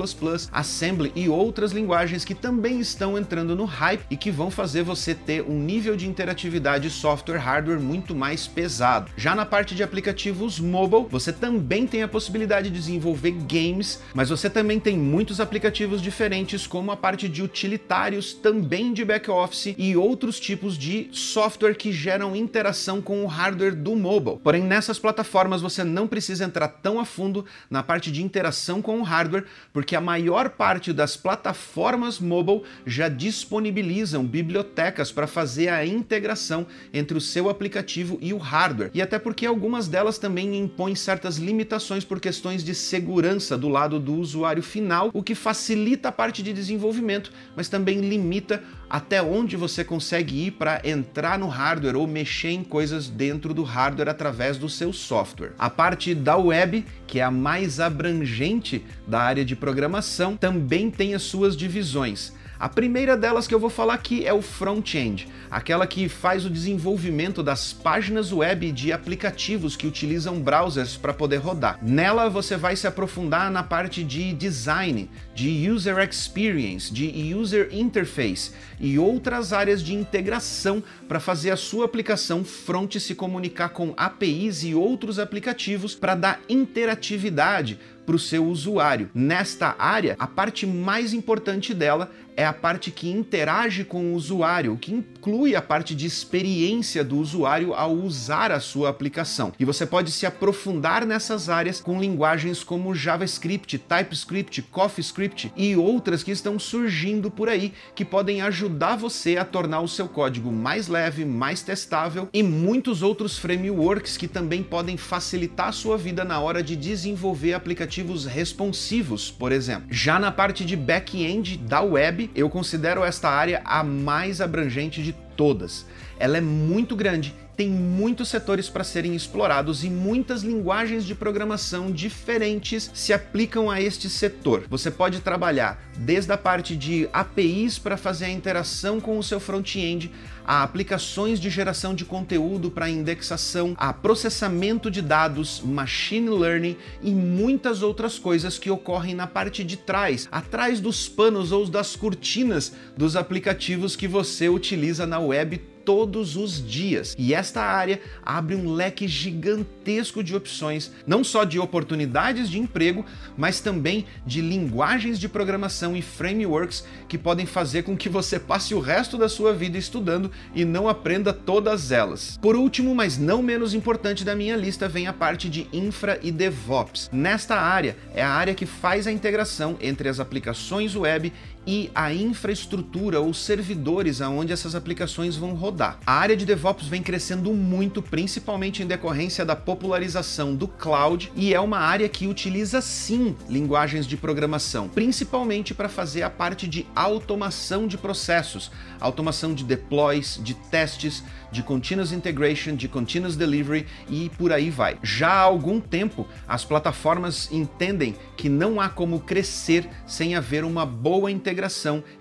Assembly 0.51 1.11
e 1.15 1.27
outras 1.27 1.71
linguagens 1.71 2.23
que 2.23 2.33
também 2.33 2.79
estão 2.79 3.17
entrando 3.17 3.55
no 3.55 3.65
hype 3.65 4.05
e 4.09 4.15
que 4.15 4.31
vão 4.31 4.49
fazer 4.49 4.83
você 4.83 5.13
ter 5.13 5.41
um 5.43 5.59
nível 5.59 5.95
de 5.97 6.07
interatividade 6.07 6.89
software-hardware 6.89 7.79
muito 7.79 8.15
mais 8.15 8.47
pesado. 8.47 9.11
Já 9.17 9.35
na 9.35 9.45
parte 9.45 9.75
de 9.75 9.83
aplicativos 9.83 10.59
mobile, 10.59 11.07
você 11.09 11.33
também 11.33 11.85
tem 11.85 12.03
a 12.03 12.07
possibilidade 12.07 12.69
de 12.69 12.75
desenvolver 12.75 13.31
games, 13.31 14.01
mas 14.13 14.29
você 14.29 14.49
também 14.49 14.79
tem 14.79 14.97
muitos 14.97 15.39
aplicativos 15.39 16.01
diferentes, 16.01 16.65
como 16.65 16.91
a 16.91 16.97
parte 16.97 17.27
de 17.27 17.43
utilitários, 17.43 18.33
também 18.33 18.93
de 18.93 19.03
back-office 19.03 19.75
e 19.77 19.97
outros 19.97 20.39
tipos 20.39 20.77
de 20.77 21.09
software 21.11 21.75
que 21.75 21.91
geram 21.91 22.35
interação 22.35 23.01
com 23.01 23.23
o 23.23 23.27
hardware 23.27 23.75
do 23.75 23.95
mobile. 23.95 24.39
Porém, 24.41 24.63
nessas 24.63 24.99
plataformas 24.99 25.61
você 25.61 25.83
não 25.83 26.07
precisa 26.07 26.20
entrar 26.29 26.67
tão 26.67 26.99
a 26.99 27.05
fundo 27.05 27.45
na 27.69 27.81
parte 27.81 28.11
de 28.11 28.21
interação 28.21 28.81
com 28.81 28.99
o 28.99 29.03
hardware, 29.03 29.45
porque 29.73 29.95
a 29.95 30.01
maior 30.01 30.49
parte 30.49 30.93
das 30.93 31.17
plataformas 31.17 32.19
mobile 32.19 32.63
já 32.85 33.09
disponibilizam 33.09 34.25
bibliotecas 34.25 35.11
para 35.11 35.25
fazer 35.25 35.69
a 35.69 35.85
integração 35.85 36.67
entre 36.93 37.17
o 37.17 37.21
seu 37.21 37.49
aplicativo 37.49 38.17
e 38.21 38.33
o 38.33 38.37
hardware. 38.37 38.91
E 38.93 39.01
até 39.01 39.17
porque 39.17 39.45
algumas 39.45 39.87
delas 39.87 40.17
também 40.17 40.57
impõem 40.57 40.95
certas 40.95 41.37
limitações 41.37 42.05
por 42.05 42.19
questões 42.19 42.63
de 42.63 42.75
segurança 42.75 43.57
do 43.57 43.69
lado 43.69 43.99
do 43.99 44.13
usuário 44.15 44.61
final, 44.61 45.09
o 45.13 45.23
que 45.23 45.33
facilita 45.33 46.09
a 46.09 46.11
parte 46.11 46.43
de 46.43 46.53
desenvolvimento, 46.53 47.31
mas 47.55 47.67
também 47.67 48.01
limita 48.01 48.63
até 48.91 49.23
onde 49.23 49.55
você 49.55 49.85
consegue 49.85 50.47
ir 50.47 50.51
para 50.51 50.81
entrar 50.83 51.39
no 51.39 51.47
hardware 51.47 51.95
ou 51.95 52.05
mexer 52.05 52.49
em 52.49 52.61
coisas 52.61 53.07
dentro 53.07 53.53
do 53.53 53.63
hardware 53.63 54.09
através 54.09 54.57
do 54.57 54.67
seu 54.67 54.91
software. 54.91 55.53
A 55.57 55.69
parte 55.69 56.13
da 56.13 56.35
web, 56.35 56.85
que 57.07 57.21
é 57.21 57.23
a 57.23 57.31
mais 57.31 57.79
abrangente 57.79 58.83
da 59.07 59.21
área 59.21 59.45
de 59.45 59.55
programação, 59.55 60.35
também 60.35 60.91
tem 60.91 61.13
as 61.15 61.21
suas 61.21 61.55
divisões. 61.55 62.33
A 62.61 62.69
primeira 62.69 63.17
delas 63.17 63.47
que 63.47 63.55
eu 63.55 63.59
vou 63.59 63.71
falar 63.71 63.95
aqui 63.95 64.23
é 64.23 64.31
o 64.31 64.39
front-end, 64.39 65.27
aquela 65.49 65.87
que 65.87 66.07
faz 66.07 66.45
o 66.45 66.49
desenvolvimento 66.49 67.41
das 67.41 67.73
páginas 67.73 68.31
web 68.31 68.71
de 68.71 68.93
aplicativos 68.93 69.75
que 69.75 69.87
utilizam 69.87 70.39
browsers 70.39 70.95
para 70.95 71.11
poder 71.11 71.37
rodar. 71.37 71.79
Nela 71.81 72.29
você 72.29 72.55
vai 72.55 72.75
se 72.75 72.85
aprofundar 72.85 73.49
na 73.49 73.63
parte 73.63 74.03
de 74.03 74.31
design, 74.33 75.09
de 75.33 75.71
user 75.71 75.97
experience, 76.07 76.93
de 76.93 77.33
user 77.33 77.69
interface 77.71 78.51
e 78.79 78.99
outras 78.99 79.53
áreas 79.53 79.81
de 79.81 79.95
integração 79.95 80.83
para 81.07 81.19
fazer 81.19 81.49
a 81.49 81.57
sua 81.57 81.85
aplicação 81.85 82.43
front 82.43 82.95
se 82.97 83.15
comunicar 83.15 83.69
com 83.69 83.91
APIs 83.97 84.63
e 84.63 84.75
outros 84.75 85.17
aplicativos 85.17 85.95
para 85.95 86.13
dar 86.13 86.39
interatividade 86.47 87.79
para 88.11 88.17
o 88.17 88.19
seu 88.19 88.45
usuário. 88.45 89.09
Nesta 89.13 89.73
área, 89.79 90.17
a 90.19 90.27
parte 90.27 90.67
mais 90.67 91.13
importante 91.13 91.73
dela 91.73 92.11
é 92.35 92.45
a 92.45 92.53
parte 92.53 92.91
que 92.91 93.09
interage 93.09 93.83
com 93.83 94.11
o 94.11 94.15
usuário, 94.15 94.77
que 94.77 94.93
inclui 94.93 95.55
a 95.55 95.61
parte 95.61 95.93
de 95.93 96.05
experiência 96.05 97.03
do 97.03 97.17
usuário 97.17 97.73
ao 97.73 97.93
usar 97.93 98.51
a 98.51 98.59
sua 98.59 98.89
aplicação. 98.89 99.53
E 99.59 99.65
você 99.65 99.85
pode 99.85 100.11
se 100.11 100.25
aprofundar 100.25 101.05
nessas 101.05 101.49
áreas 101.49 101.79
com 101.79 101.99
linguagens 101.99 102.63
como 102.63 102.95
JavaScript, 102.95 103.77
TypeScript, 103.77 104.61
CoffeeScript 104.63 105.51
e 105.55 105.75
outras 105.75 106.23
que 106.23 106.31
estão 106.31 106.57
surgindo 106.57 107.29
por 107.29 107.49
aí 107.49 107.73
que 107.93 108.05
podem 108.05 108.41
ajudar 108.41 108.95
você 108.95 109.37
a 109.37 109.45
tornar 109.45 109.81
o 109.81 109.87
seu 109.87 110.07
código 110.07 110.51
mais 110.51 110.87
leve, 110.87 111.25
mais 111.25 111.61
testável 111.61 112.29
e 112.33 112.41
muitos 112.41 113.03
outros 113.03 113.37
frameworks 113.37 114.17
que 114.17 114.27
também 114.27 114.63
podem 114.63 114.97
facilitar 114.97 115.67
a 115.67 115.73
sua 115.73 115.97
vida 115.97 116.23
na 116.23 116.39
hora 116.39 116.63
de 116.63 116.75
desenvolver 116.75 117.53
aplicativos 117.53 118.00
responsivos, 118.25 119.31
por 119.31 119.51
exemplo. 119.51 119.87
Já 119.89 120.19
na 120.19 120.31
parte 120.31 120.65
de 120.65 120.75
back-end 120.75 121.57
da 121.57 121.81
web, 121.81 122.29
eu 122.35 122.49
considero 122.49 123.03
esta 123.03 123.29
área 123.29 123.61
a 123.65 123.83
mais 123.83 124.41
abrangente 124.41 125.03
de 125.03 125.13
todas. 125.35 125.85
Ela 126.19 126.37
é 126.37 126.41
muito 126.41 126.95
grande, 126.95 127.33
tem 127.61 127.69
muitos 127.69 128.29
setores 128.29 128.69
para 128.69 128.83
serem 128.83 129.15
explorados 129.15 129.83
e 129.83 129.89
muitas 129.89 130.41
linguagens 130.41 131.05
de 131.05 131.13
programação 131.13 131.91
diferentes 131.91 132.89
se 132.93 133.13
aplicam 133.13 133.69
a 133.69 133.79
este 133.79 134.09
setor. 134.09 134.63
Você 134.69 134.89
pode 134.89 135.19
trabalhar 135.19 135.79
desde 135.97 136.31
a 136.31 136.37
parte 136.37 136.75
de 136.75 137.07
APIs 137.13 137.77
para 137.77 137.97
fazer 137.97 138.25
a 138.25 138.29
interação 138.31 138.99
com 138.99 139.17
o 139.17 139.23
seu 139.23 139.39
front-end, 139.39 140.11
a 140.43 140.63
aplicações 140.63 141.39
de 141.39 141.49
geração 141.49 141.93
de 141.93 142.03
conteúdo 142.03 142.71
para 142.71 142.89
indexação, 142.89 143.75
a 143.77 143.93
processamento 143.93 144.89
de 144.89 145.01
dados, 145.01 145.61
machine 145.63 146.29
learning 146.29 146.75
e 147.01 147.11
muitas 147.11 147.83
outras 147.83 148.17
coisas 148.17 148.57
que 148.57 148.69
ocorrem 148.69 149.13
na 149.13 149.27
parte 149.27 149.63
de 149.63 149.77
trás, 149.77 150.27
atrás 150.31 150.79
dos 150.79 151.07
panos 151.07 151.51
ou 151.51 151.67
das 151.67 151.95
cortinas 151.95 152.73
dos 152.97 153.15
aplicativos 153.15 153.95
que 153.95 154.07
você 154.07 154.49
utiliza 154.49 155.05
na 155.05 155.19
web 155.27 155.61
todos 155.83 156.35
os 156.35 156.65
dias. 156.65 157.15
E 157.17 157.33
esta 157.33 157.61
área 157.61 157.99
abre 158.23 158.55
um 158.55 158.73
leque 158.73 159.07
gigantesco 159.07 160.23
de 160.23 160.35
opções, 160.35 160.91
não 161.05 161.23
só 161.23 161.43
de 161.43 161.59
oportunidades 161.59 162.49
de 162.49 162.59
emprego, 162.59 163.05
mas 163.37 163.59
também 163.59 164.05
de 164.25 164.41
linguagens 164.41 165.19
de 165.19 165.27
programação 165.27 165.95
e 165.95 166.01
frameworks 166.01 166.85
que 167.07 167.17
podem 167.17 167.45
fazer 167.45 167.83
com 167.83 167.97
que 167.97 168.09
você 168.09 168.39
passe 168.39 168.73
o 168.73 168.79
resto 168.79 169.17
da 169.17 169.27
sua 169.27 169.53
vida 169.53 169.77
estudando 169.77 170.31
e 170.55 170.63
não 170.63 170.87
aprenda 170.87 171.33
todas 171.33 171.91
elas. 171.91 172.37
Por 172.41 172.55
último, 172.55 172.93
mas 172.95 173.17
não 173.17 173.41
menos 173.41 173.73
importante 173.73 174.23
da 174.23 174.35
minha 174.35 174.55
lista, 174.55 174.87
vem 174.87 175.07
a 175.07 175.13
parte 175.13 175.49
de 175.49 175.67
infra 175.73 176.19
e 176.21 176.31
DevOps. 176.31 177.09
Nesta 177.11 177.55
área 177.55 177.97
é 178.13 178.21
a 178.21 178.29
área 178.29 178.53
que 178.53 178.65
faz 178.65 179.07
a 179.07 179.11
integração 179.11 179.77
entre 179.81 180.07
as 180.07 180.19
aplicações 180.19 180.95
web 180.95 181.31
e 181.65 181.91
a 181.93 182.13
infraestrutura 182.13 183.19
ou 183.19 183.33
servidores 183.33 184.21
aonde 184.21 184.51
essas 184.51 184.75
aplicações 184.75 185.35
vão 185.35 185.53
rodar. 185.53 185.99
A 186.05 186.13
área 186.13 186.35
de 186.35 186.45
DevOps 186.45 186.87
vem 186.87 187.03
crescendo 187.03 187.53
muito, 187.53 188.01
principalmente 188.01 188.81
em 188.81 188.87
decorrência 188.87 189.45
da 189.45 189.55
popularização 189.55 190.55
do 190.55 190.67
cloud, 190.67 191.31
e 191.35 191.53
é 191.53 191.59
uma 191.59 191.79
área 191.79 192.09
que 192.09 192.27
utiliza 192.27 192.81
sim 192.81 193.35
linguagens 193.47 194.05
de 194.05 194.17
programação, 194.17 194.89
principalmente 194.89 195.73
para 195.73 195.89
fazer 195.89 196.23
a 196.23 196.29
parte 196.29 196.67
de 196.67 196.85
automação 196.95 197.87
de 197.87 197.97
processos, 197.97 198.71
automação 198.99 199.53
de 199.53 199.63
deploys, 199.63 200.39
de 200.43 200.53
testes, 200.53 201.23
de 201.51 201.61
continuous 201.61 202.11
integration, 202.11 202.75
de 202.75 202.87
continuous 202.87 203.35
delivery 203.35 203.85
e 204.09 204.29
por 204.37 204.53
aí 204.53 204.69
vai. 204.69 204.97
Já 205.03 205.29
há 205.29 205.41
algum 205.41 205.81
tempo, 205.81 206.25
as 206.47 206.63
plataformas 206.63 207.51
entendem 207.51 208.15
que 208.37 208.47
não 208.47 208.79
há 208.79 208.87
como 208.87 209.19
crescer 209.19 209.87
sem 210.07 210.35
haver 210.35 210.63
uma 210.63 210.85
boa 210.85 211.29
integração 211.29 211.50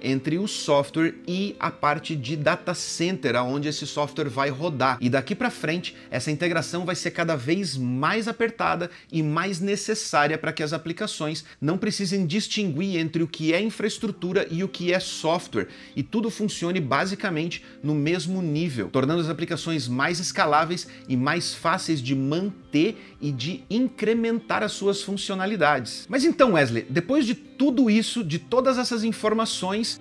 entre 0.00 0.38
o 0.38 0.46
software 0.46 1.14
e 1.26 1.56
a 1.58 1.70
parte 1.70 2.16
de 2.16 2.36
data 2.36 2.74
center, 2.74 3.36
aonde 3.36 3.68
esse 3.68 3.86
software 3.86 4.28
vai 4.28 4.50
rodar. 4.50 4.98
E 5.00 5.08
daqui 5.08 5.34
para 5.34 5.50
frente, 5.50 5.96
essa 6.10 6.30
integração 6.30 6.84
vai 6.84 6.94
ser 6.94 7.10
cada 7.10 7.36
vez 7.36 7.76
mais 7.76 8.28
apertada 8.28 8.90
e 9.12 9.22
mais 9.22 9.60
necessária 9.60 10.38
para 10.38 10.52
que 10.52 10.62
as 10.62 10.72
aplicações 10.72 11.44
não 11.60 11.78
precisem 11.78 12.26
distinguir 12.26 12.98
entre 12.98 13.22
o 13.22 13.28
que 13.28 13.52
é 13.52 13.60
infraestrutura 13.60 14.46
e 14.50 14.64
o 14.64 14.68
que 14.68 14.92
é 14.92 15.00
software, 15.00 15.68
e 15.94 16.02
tudo 16.02 16.30
funcione 16.30 16.80
basicamente 16.80 17.64
no 17.82 17.94
mesmo 17.94 18.42
nível, 18.42 18.88
tornando 18.88 19.20
as 19.20 19.28
aplicações 19.28 19.88
mais 19.88 20.18
escaláveis 20.18 20.86
e 21.08 21.16
mais 21.16 21.54
fáceis 21.54 22.00
de 22.02 22.14
manter 22.14 22.96
e 23.20 23.30
de 23.32 23.64
incrementar 23.68 24.62
as 24.62 24.72
suas 24.72 25.02
funcionalidades. 25.02 26.06
Mas 26.08 26.24
então, 26.24 26.52
Wesley, 26.52 26.86
depois 26.88 27.26
de 27.26 27.34
tudo 27.34 27.90
isso, 27.90 28.24
de 28.24 28.38
todas 28.38 28.78
essas 28.78 29.04
informações, 29.04 29.19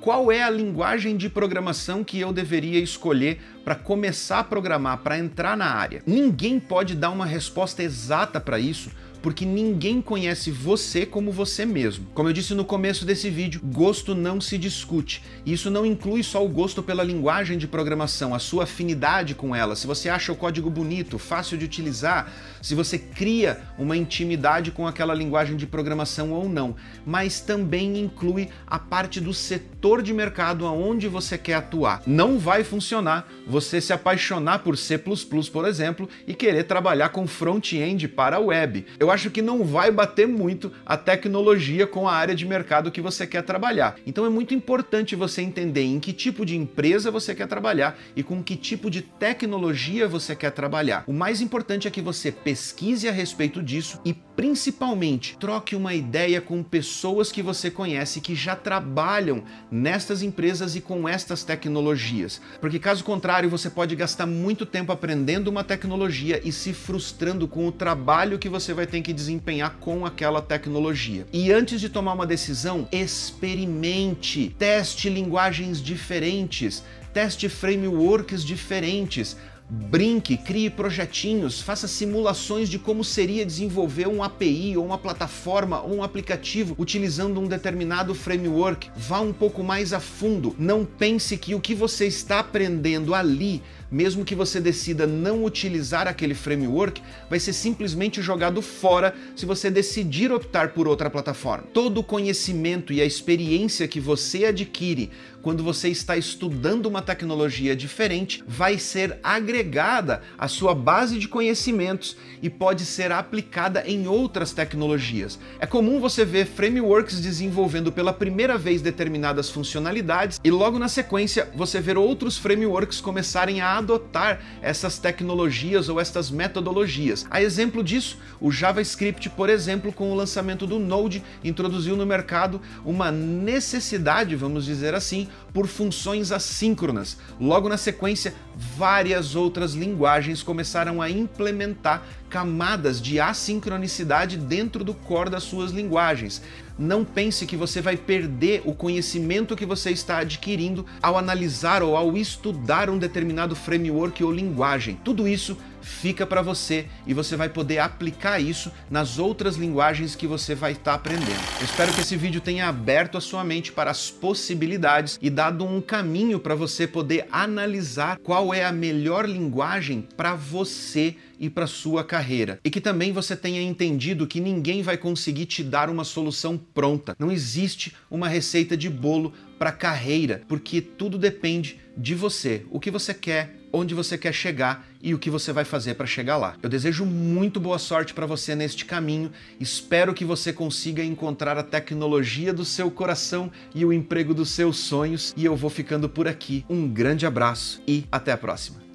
qual 0.01 0.31
é 0.31 0.41
a 0.41 0.49
linguagem 0.49 1.17
de 1.17 1.29
programação 1.29 2.03
que 2.03 2.19
eu 2.19 2.31
deveria 2.31 2.79
escolher 2.79 3.39
para 3.63 3.75
começar 3.75 4.39
a 4.39 4.44
programar, 4.44 5.00
para 5.00 5.18
entrar 5.18 5.56
na 5.56 5.68
área? 5.68 6.01
Ninguém 6.06 6.60
pode 6.60 6.96
dar 6.96 7.10
uma 7.10 7.25
resposta 7.25 7.84
exata 7.84 8.39
para 8.39 8.60
isso 8.60 8.89
porque 9.22 9.46
ninguém 9.46 10.01
conhece 10.01 10.51
você 10.51 11.06
como 11.06 11.32
você 11.32 11.66
mesmo. 11.66 12.08
Como 12.13 12.30
eu 12.30 12.34
disse 12.34 12.54
no 12.54 12.66
começo 12.66 13.06
desse 13.06 13.30
vídeo, 13.30 13.62
gosto 13.63 14.16
não 14.16 14.39
se 14.39 14.58
discute. 14.58 15.22
Isso 15.46 15.70
não 15.70 15.86
inclui 15.86 16.24
só 16.24 16.44
o 16.44 16.50
gosto 16.50 16.82
pela 16.82 17.04
linguagem 17.04 17.58
de 17.58 17.68
programação, 17.68 18.34
a 18.34 18.39
sua 18.39 18.63
afinidade 18.63 19.36
com 19.36 19.56
ela, 19.56 19.75
se 19.75 19.88
você 19.88 20.10
acha 20.10 20.32
o 20.32 20.36
código 20.36 20.70
bonito, 20.70 21.20
fácil 21.20 21.58
de 21.58 21.66
utilizar, 21.66 22.32
se 22.62 22.75
você 22.75 22.98
cria 22.98 23.62
uma 23.78 23.98
intimidade 23.98 24.72
com 24.72 24.88
aquela 24.88 25.13
linguagem 25.13 25.58
de 25.58 25.68
programação 25.68 26.32
ou 26.32 26.48
não, 26.48 26.75
mas 27.06 27.42
também 27.42 27.98
inclui 27.98 28.50
a 28.66 28.80
parte 28.80 29.20
do 29.20 29.34
setor 29.34 30.01
de 30.01 30.13
mercado 30.13 30.66
aonde 30.66 31.08
você 31.08 31.38
quer 31.38 31.56
atuar. 31.56 32.01
Não 32.06 32.39
vai 32.39 32.63
funcionar 32.63 33.28
você 33.48 33.59
se 33.60 33.94
apaixonar 33.94 34.60
por 34.60 34.78
C++, 34.78 34.98
por 34.98 35.68
exemplo, 35.68 36.10
e 36.28 36.34
querer 36.34 36.63
trabalhar 36.63 37.10
com 37.10 37.28
front-end 37.28 38.08
para 38.08 38.38
a 38.38 38.39
web. 38.39 38.86
Eu 39.00 39.12
acho 39.12 39.30
que 39.30 39.42
não 39.42 39.63
vai 39.63 39.92
bater 39.92 40.28
muito 40.28 40.72
a 40.86 40.98
tecnologia 40.98 41.86
com 41.88 42.08
a 42.08 42.13
área 42.13 42.36
de 42.36 42.46
mercado 42.46 42.92
que 42.92 43.01
você 43.01 43.25
quer 43.25 43.44
trabalhar. 43.44 43.96
Então 44.06 44.25
é 44.25 44.30
muito 44.30 44.54
importante 44.54 45.16
você 45.16 45.42
entender 45.42 45.84
em 45.84 46.00
que 46.00 46.13
tipo 46.13 46.46
de 46.46 46.56
empresa 46.56 47.12
você 47.12 47.36
quer 47.36 47.48
trabalhar 47.48 47.98
e 48.16 48.24
com 48.24 48.44
que 48.44 48.56
tipo 48.56 48.89
de 48.89 49.01
tecnologia 49.01 50.08
você 50.08 50.36
quer 50.36 50.51
trabalhar. 50.51 51.04
O 51.08 51.13
mais 51.13 51.42
importante 51.42 51.88
é 51.88 51.92
que 51.92 52.01
você 52.01 52.32
pesquise 52.32 53.08
a 53.08 53.12
respeito 53.12 53.62
disso 53.62 54.00
e 54.06 54.13
principalmente 54.39 55.36
troque 55.38 55.75
uma 55.75 55.93
ideia 55.93 56.39
com 56.39 56.63
pessoas 56.63 57.29
que 57.29 57.43
você 57.43 57.69
conhece 57.69 58.22
que 58.22 58.34
já 58.34 58.55
trabalham 58.55 59.43
nestas 59.69 60.22
empresas 60.22 60.77
e 60.77 60.79
com 60.79 61.10
estas 61.10 61.43
tecnologias. 61.43 62.39
Porque 62.62 62.79
caso 62.79 63.03
contrário, 63.03 63.50
você 63.50 63.69
pode 63.69 63.98
gastar 63.98 64.25
muito 64.25 64.65
tempo 64.65 64.93
aprendendo 64.93 65.50
uma 65.50 65.62
tecnologia 65.62 66.39
e 66.41 66.53
se 66.53 66.72
frustrando 66.72 67.50
com 67.50 67.67
o 67.67 67.72
trabalho 67.74 68.39
que 68.39 68.48
você 68.48 68.74
vai 68.74 68.88
ter 68.88 69.01
que 69.01 69.12
desempenhar 69.12 69.75
com 69.81 70.05
aquela 70.05 70.41
tecnologia. 70.41 71.27
E 71.34 71.51
antes 71.51 71.81
de 71.81 71.89
tomar 71.89 72.13
uma 72.13 72.25
decisão, 72.25 72.88
experimente, 72.93 74.55
teste 74.58 75.10
linguagens 75.10 75.81
diferentes, 75.81 76.81
teste 77.13 77.50
frameworks 77.50 78.43
diferentes, 78.43 79.36
Brinque, 79.71 80.35
crie 80.35 80.67
projetinhos, 80.67 81.61
faça 81.61 81.88
simulações 81.88 82.67
de 82.67 82.79
como 82.79 83.03
seria 83.03 83.45
desenvolver 83.45 84.07
um 84.07 84.23
API 84.23 84.75
ou 84.75 84.83
uma 84.83 84.97
plataforma 84.97 85.79
ou 85.81 85.97
um 85.97 86.03
aplicativo 86.03 86.73
utilizando 86.79 87.39
um 87.39 87.47
determinado 87.47 88.15
framework. 88.15 88.89
Vá 88.95 89.19
um 89.19 89.31
pouco 89.31 89.63
mais 89.63 89.93
a 89.93 89.99
fundo. 89.99 90.55
Não 90.57 90.83
pense 90.83 91.38
que 91.38 91.53
o 91.53 91.59
que 91.59 91.75
você 91.75 92.07
está 92.07 92.39
aprendendo 92.39 93.13
ali 93.13 93.61
mesmo 93.91 94.25
que 94.25 94.36
você 94.36 94.60
decida 94.60 95.08
não 95.08 95.43
utilizar 95.43 96.08
aquele 96.08 96.34
framework, 96.34 97.01
vai 97.29 97.39
ser 97.39 97.53
simplesmente 97.53 98.22
jogado 98.22 98.62
fora 98.62 99.15
se 99.36 99.46
você 99.46 99.69
decidir 99.69 100.31
optar 100.31 100.69
por 100.69 100.88
outra 100.88 101.10
plataforma. 101.10 101.65
Todo 101.74 102.00
o 102.00 102.03
conhecimento 102.03 102.93
e 102.93 103.01
a 103.01 103.05
experiência 103.05 103.88
que 103.88 104.00
você 104.00 104.46
adquire 104.46 105.10
quando 105.41 105.63
você 105.63 105.89
está 105.89 106.17
estudando 106.17 106.86
uma 106.86 107.01
tecnologia 107.01 107.75
diferente 107.75 108.43
vai 108.48 108.77
ser 108.77 109.17
agregada 109.24 110.22
à 110.38 110.48
sua 110.48 110.75
base 110.75 111.17
de 111.17 111.27
conhecimentos 111.27 112.17
e 112.41 112.50
pode 112.50 112.86
ser 112.86 113.12
aplicada 113.12 113.84
em 113.88 114.08
outras 114.08 114.51
tecnologias. 114.51 115.39
É 115.60 115.65
comum 115.65 116.00
você 116.00 116.25
ver 116.25 116.46
frameworks 116.46 117.19
desenvolvendo 117.19 117.91
pela 117.91 118.13
primeira 118.13 118.58
vez 118.58 118.81
determinadas 118.81 119.50
funcionalidades 119.50 120.39
e 120.43 120.51
logo 120.51 120.77
na 120.77 120.88
sequência 120.88 121.50
você 121.55 121.79
ver 121.79 121.98
outros 121.98 122.38
frameworks 122.38 123.01
começarem 123.01 123.62
a 123.62 123.78
adotar 123.79 124.39
essas 124.62 124.98
tecnologias 124.98 125.89
ou 125.89 126.00
estas 126.00 126.29
metodologias. 126.29 127.25
A 127.29 127.41
exemplo 127.41 127.83
disso, 127.83 128.17
o 128.39 128.51
JavaScript, 128.51 129.29
por 129.31 129.50
exemplo, 129.50 129.91
com 129.91 130.12
o 130.12 130.15
lançamento 130.15 130.67
do 130.67 130.79
Node, 130.79 131.24
introduziu 131.43 131.98
no 131.98 132.05
mercado 132.05 132.62
uma 132.86 133.12
necessidade, 133.12 134.36
vamos 134.36 134.65
dizer 134.65 134.93
assim, 134.93 135.27
por 135.53 135.67
funções 135.67 136.31
assíncronas. 136.31 137.17
Logo 137.39 137.67
na 137.67 137.77
sequência, 137.77 138.33
várias 138.55 139.36
outras 139.36 139.74
linguagens 139.74 140.43
começaram 140.43 141.01
a 141.01 141.09
implementar 141.09 142.03
camadas 142.29 143.01
de 143.01 143.19
assincronicidade 143.19 144.38
dentro 144.38 144.83
do 144.83 144.93
core 144.93 145.29
das 145.29 145.43
suas 145.43 145.71
linguagens. 145.71 146.41
Não 146.79 147.03
pense 147.03 147.45
que 147.45 147.57
você 147.57 147.81
vai 147.81 147.98
perder 147.98 148.62
o 148.63 148.74
conhecimento 148.74 149.53
que 149.53 149.65
você 149.65 149.91
está 149.91 150.19
adquirindo 150.19 150.86
ao 151.01 151.17
analisar 151.17 151.83
ou 151.83 151.98
ao 151.98 152.15
estudar 152.15 152.89
um 152.89 152.98
determinado 152.98 153.53
framework 153.53 154.24
ou 154.24 154.31
linguagem. 154.31 154.98
Tudo 155.03 155.27
isso 155.27 155.57
fica 155.81 156.25
para 156.25 156.41
você 156.41 156.86
e 157.05 157.13
você 157.13 157.36
vai 157.36 157.50
poder 157.50 157.79
aplicar 157.79 158.39
isso 158.39 158.71
nas 158.89 159.19
outras 159.19 159.55
linguagens 159.55 160.15
que 160.15 160.27
você 160.27 160.55
vai 160.55 160.74
estar 160.74 160.91
tá 160.91 160.93
aprendendo. 160.93 161.41
Eu 161.59 161.65
espero 161.65 161.93
que 161.93 162.01
esse 162.01 162.15
vídeo 162.15 162.41
tenha 162.41 162.67
aberto 162.67 163.17
a 163.17 163.21
sua 163.21 163.43
mente 163.43 163.71
para 163.71 163.91
as 163.91 164.09
possibilidades 164.09 165.17
e 165.21 165.29
dado 165.29 165.65
um 165.65 165.81
caminho 165.81 166.39
para 166.39 166.55
você 166.55 166.88
poder 166.88 167.27
analisar 167.31 168.17
qual 168.19 168.53
é 168.53 168.65
a 168.65 168.71
melhor 168.71 169.27
linguagem 169.27 170.07
para 170.15 170.36
você 170.36 171.15
e 171.39 171.50
para 171.50 171.65
sua 171.65 172.03
carreira. 172.03 172.59
E 172.63 172.69
que 172.69 172.81
também 172.81 173.13
você 173.13 173.36
tenha 173.36 173.62
entendido 173.62 174.27
que 174.27 174.41
ninguém 174.41 174.81
vai 174.81 174.98
conseguir 174.98 175.45
te 175.45 175.63
dar 175.63 175.89
uma 175.89 176.03
solução 176.03 176.57
pronta. 176.57 177.15
Não 177.17 177.31
existe 177.31 177.95
uma 178.12 178.27
receita 178.27 178.75
de 178.75 178.89
bolo 178.89 179.33
para 179.57 179.71
carreira, 179.71 180.41
porque 180.48 180.81
tudo 180.81 181.17
depende 181.17 181.79
de 181.95 182.15
você, 182.15 182.65
o 182.69 182.79
que 182.79 182.89
você 182.89 183.13
quer, 183.13 183.59
onde 183.71 183.93
você 183.93 184.17
quer 184.17 184.33
chegar 184.33 184.88
e 185.01 185.13
o 185.13 185.19
que 185.19 185.29
você 185.29 185.53
vai 185.53 185.63
fazer 185.63 185.95
para 185.95 186.05
chegar 186.05 186.38
lá. 186.38 186.55
Eu 186.61 186.69
desejo 186.69 187.05
muito 187.05 187.59
boa 187.59 187.79
sorte 187.79 188.13
para 188.13 188.25
você 188.25 188.55
neste 188.55 188.85
caminho. 188.85 189.31
Espero 189.59 190.13
que 190.13 190.25
você 190.25 190.51
consiga 190.51 191.03
encontrar 191.03 191.57
a 191.57 191.63
tecnologia 191.63 192.53
do 192.53 192.65
seu 192.65 192.91
coração 192.91 193.51
e 193.73 193.85
o 193.85 193.93
emprego 193.93 194.33
dos 194.33 194.49
seus 194.49 194.77
sonhos. 194.77 195.33
E 195.38 195.45
eu 195.45 195.55
vou 195.55 195.69
ficando 195.69 196.09
por 196.09 196.27
aqui. 196.27 196.65
Um 196.69 196.88
grande 196.88 197.25
abraço 197.25 197.81
e 197.88 198.05
até 198.11 198.31
a 198.31 198.38
próxima. 198.38 198.88